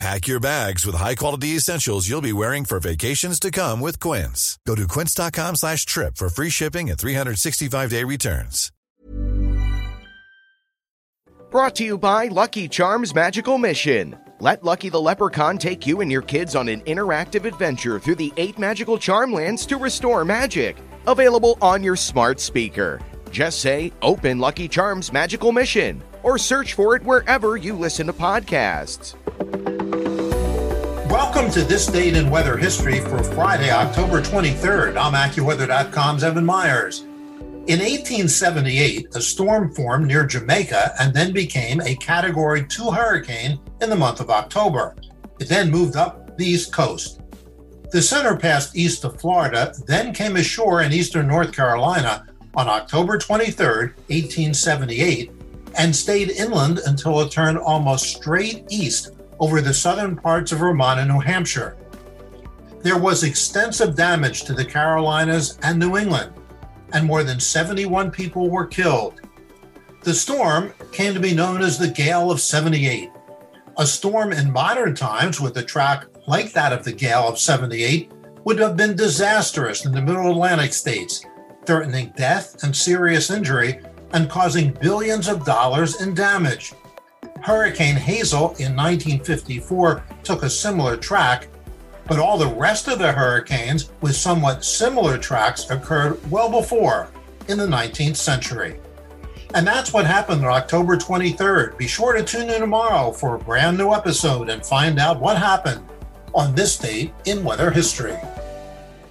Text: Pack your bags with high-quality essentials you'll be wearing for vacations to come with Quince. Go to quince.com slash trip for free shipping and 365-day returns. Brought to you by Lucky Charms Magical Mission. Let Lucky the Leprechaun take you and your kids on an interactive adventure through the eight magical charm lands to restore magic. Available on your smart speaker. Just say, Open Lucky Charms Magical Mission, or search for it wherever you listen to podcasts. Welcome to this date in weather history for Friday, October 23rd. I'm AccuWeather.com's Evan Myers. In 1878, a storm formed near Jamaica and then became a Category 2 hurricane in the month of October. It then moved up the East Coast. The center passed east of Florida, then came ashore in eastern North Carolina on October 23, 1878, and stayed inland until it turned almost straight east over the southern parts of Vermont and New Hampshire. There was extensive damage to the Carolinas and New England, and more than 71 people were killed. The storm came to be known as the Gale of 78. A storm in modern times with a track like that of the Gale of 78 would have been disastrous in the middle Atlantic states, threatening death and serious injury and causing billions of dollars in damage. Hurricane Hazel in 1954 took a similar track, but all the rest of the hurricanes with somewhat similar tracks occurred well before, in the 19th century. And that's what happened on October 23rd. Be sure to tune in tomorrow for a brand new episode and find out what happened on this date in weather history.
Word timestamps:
Pack 0.00 0.26
your 0.26 0.40
bags 0.40 0.84
with 0.84 0.96
high-quality 0.96 1.48
essentials 1.48 2.08
you'll 2.08 2.20
be 2.20 2.32
wearing 2.32 2.64
for 2.64 2.80
vacations 2.80 3.38
to 3.40 3.50
come 3.50 3.80
with 3.80 4.00
Quince. 4.00 4.58
Go 4.66 4.74
to 4.74 4.88
quince.com 4.88 5.56
slash 5.56 5.86
trip 5.86 6.16
for 6.16 6.28
free 6.28 6.50
shipping 6.50 6.90
and 6.90 6.98
365-day 6.98 8.04
returns. 8.04 8.70
Brought 11.50 11.76
to 11.76 11.84
you 11.84 11.96
by 11.96 12.26
Lucky 12.26 12.66
Charms 12.68 13.14
Magical 13.14 13.58
Mission. 13.58 14.16
Let 14.40 14.64
Lucky 14.64 14.88
the 14.88 15.00
Leprechaun 15.00 15.56
take 15.56 15.86
you 15.86 16.00
and 16.00 16.10
your 16.10 16.22
kids 16.22 16.56
on 16.56 16.68
an 16.68 16.80
interactive 16.80 17.44
adventure 17.44 18.00
through 18.00 18.16
the 18.16 18.32
eight 18.36 18.58
magical 18.58 18.98
charm 18.98 19.32
lands 19.32 19.64
to 19.66 19.76
restore 19.76 20.24
magic. 20.24 20.76
Available 21.06 21.56
on 21.62 21.84
your 21.84 21.94
smart 21.94 22.40
speaker. 22.40 23.00
Just 23.30 23.60
say, 23.60 23.92
Open 24.02 24.40
Lucky 24.40 24.66
Charms 24.66 25.12
Magical 25.12 25.52
Mission, 25.52 26.02
or 26.24 26.38
search 26.38 26.74
for 26.74 26.96
it 26.96 27.04
wherever 27.04 27.56
you 27.56 27.76
listen 27.76 28.06
to 28.08 28.12
podcasts. 28.12 29.14
Welcome 31.34 31.52
to 31.54 31.64
this 31.64 31.88
date 31.88 32.14
in 32.14 32.30
weather 32.30 32.56
history 32.56 33.00
for 33.00 33.20
Friday, 33.20 33.68
October 33.68 34.22
23rd. 34.22 34.96
I'm 34.96 35.14
AccuWeather.com's 35.14 36.22
Evan 36.22 36.44
Myers. 36.44 37.00
In 37.66 37.80
1878, 37.80 39.08
a 39.16 39.20
storm 39.20 39.74
formed 39.74 40.06
near 40.06 40.24
Jamaica 40.24 40.94
and 41.00 41.12
then 41.12 41.32
became 41.32 41.80
a 41.80 41.96
Category 41.96 42.64
2 42.64 42.88
hurricane 42.88 43.58
in 43.82 43.90
the 43.90 43.96
month 43.96 44.20
of 44.20 44.30
October. 44.30 44.94
It 45.40 45.48
then 45.48 45.72
moved 45.72 45.96
up 45.96 46.36
the 46.38 46.46
East 46.46 46.72
Coast. 46.72 47.20
The 47.90 48.00
center 48.00 48.36
passed 48.36 48.76
east 48.76 49.02
of 49.02 49.20
Florida, 49.20 49.74
then 49.88 50.14
came 50.14 50.36
ashore 50.36 50.82
in 50.82 50.92
eastern 50.92 51.26
North 51.26 51.50
Carolina 51.50 52.28
on 52.54 52.68
October 52.68 53.18
23, 53.18 53.66
1878, 53.66 55.32
and 55.76 55.96
stayed 55.96 56.30
inland 56.30 56.78
until 56.86 57.20
it 57.22 57.32
turned 57.32 57.58
almost 57.58 58.14
straight 58.14 58.64
east 58.70 59.13
over 59.40 59.60
the 59.60 59.74
southern 59.74 60.16
parts 60.16 60.52
of 60.52 60.58
Vermont 60.58 61.00
and 61.00 61.10
New 61.10 61.20
Hampshire. 61.20 61.76
There 62.82 62.98
was 62.98 63.22
extensive 63.22 63.96
damage 63.96 64.44
to 64.44 64.52
the 64.52 64.64
Carolinas 64.64 65.58
and 65.62 65.78
New 65.78 65.96
England, 65.96 66.32
and 66.92 67.06
more 67.06 67.24
than 67.24 67.40
71 67.40 68.10
people 68.10 68.50
were 68.50 68.66
killed. 68.66 69.20
The 70.02 70.14
storm 70.14 70.74
came 70.92 71.14
to 71.14 71.20
be 71.20 71.34
known 71.34 71.62
as 71.62 71.78
the 71.78 71.88
Gale 71.88 72.30
of 72.30 72.40
78. 72.40 73.10
A 73.78 73.86
storm 73.86 74.32
in 74.32 74.52
modern 74.52 74.94
times 74.94 75.40
with 75.40 75.56
a 75.56 75.62
track 75.62 76.04
like 76.26 76.52
that 76.52 76.72
of 76.72 76.84
the 76.84 76.92
Gale 76.92 77.26
of 77.26 77.38
78 77.38 78.12
would 78.44 78.58
have 78.58 78.76
been 78.76 78.94
disastrous 78.94 79.86
in 79.86 79.92
the 79.92 80.02
middle 80.02 80.30
Atlantic 80.30 80.72
states, 80.72 81.24
threatening 81.64 82.12
death 82.16 82.62
and 82.62 82.76
serious 82.76 83.30
injury 83.30 83.80
and 84.12 84.28
causing 84.28 84.72
billions 84.72 85.26
of 85.26 85.44
dollars 85.44 86.00
in 86.02 86.14
damage. 86.14 86.72
Hurricane 87.44 87.96
Hazel 87.96 88.56
in 88.58 88.74
1954 88.74 90.02
took 90.22 90.44
a 90.44 90.48
similar 90.48 90.96
track, 90.96 91.48
but 92.06 92.18
all 92.18 92.38
the 92.38 92.46
rest 92.46 92.88
of 92.88 92.98
the 92.98 93.12
hurricanes 93.12 93.90
with 94.00 94.16
somewhat 94.16 94.64
similar 94.64 95.18
tracks 95.18 95.68
occurred 95.68 96.18
well 96.30 96.50
before, 96.50 97.10
in 97.48 97.58
the 97.58 97.66
19th 97.66 98.16
century. 98.16 98.80
And 99.52 99.66
that's 99.66 99.92
what 99.92 100.06
happened 100.06 100.42
on 100.42 100.52
October 100.52 100.96
23rd. 100.96 101.76
Be 101.76 101.86
sure 101.86 102.14
to 102.14 102.24
tune 102.24 102.48
in 102.48 102.62
tomorrow 102.62 103.12
for 103.12 103.34
a 103.34 103.38
brand 103.38 103.76
new 103.76 103.92
episode 103.92 104.48
and 104.48 104.64
find 104.64 104.98
out 104.98 105.20
what 105.20 105.36
happened 105.36 105.86
on 106.34 106.54
this 106.54 106.78
date 106.78 107.12
in 107.26 107.44
weather 107.44 107.70
history. 107.70 108.16